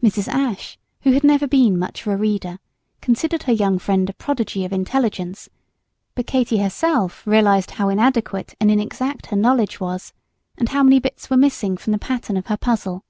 Mrs. 0.00 0.28
Ashe, 0.28 0.78
who 1.00 1.10
had 1.14 1.24
never 1.24 1.48
been 1.48 1.76
much 1.76 2.02
of 2.06 2.12
a 2.12 2.16
reader, 2.16 2.60
considered 3.00 3.42
her 3.42 3.52
young 3.52 3.80
friend 3.80 4.08
a 4.08 4.12
prodigy 4.14 4.64
of 4.64 4.72
intelligence; 4.72 5.48
but 6.14 6.28
Katy 6.28 6.58
herself 6.58 7.26
realized 7.26 7.72
how 7.72 7.88
inadequate 7.88 8.54
and 8.60 8.70
inexact 8.70 9.26
her 9.32 9.36
knowledge 9.36 9.80
was, 9.80 10.12
and 10.56 10.68
how 10.68 10.84
many 10.84 11.00
bits 11.00 11.28
were 11.28 11.36
missing 11.36 11.76
from 11.76 11.90
the 11.92 11.98
pattern 11.98 12.36
of 12.36 12.46
her 12.46 12.56
puzzle. 12.56 13.02